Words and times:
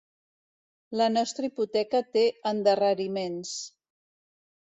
La 1.01 1.09
nostra 1.17 1.45
hipoteca 1.49 2.01
té 2.17 2.23
endarreriments. 2.53 3.55